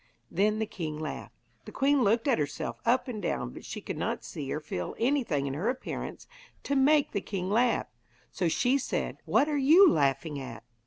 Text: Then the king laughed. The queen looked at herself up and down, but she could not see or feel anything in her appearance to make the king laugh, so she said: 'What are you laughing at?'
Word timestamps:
Then 0.31 0.57
the 0.57 0.65
king 0.65 0.97
laughed. 0.99 1.35
The 1.65 1.71
queen 1.71 2.01
looked 2.03 2.27
at 2.27 2.39
herself 2.39 2.77
up 2.87 3.07
and 3.07 3.21
down, 3.21 3.51
but 3.51 3.63
she 3.63 3.81
could 3.81 3.99
not 3.99 4.23
see 4.25 4.51
or 4.51 4.59
feel 4.59 4.95
anything 4.97 5.45
in 5.45 5.53
her 5.53 5.69
appearance 5.69 6.25
to 6.63 6.75
make 6.75 7.11
the 7.11 7.21
king 7.21 7.51
laugh, 7.51 7.85
so 8.31 8.47
she 8.47 8.79
said: 8.79 9.19
'What 9.25 9.47
are 9.47 9.59
you 9.59 9.87
laughing 9.87 10.39
at?' 10.41 10.63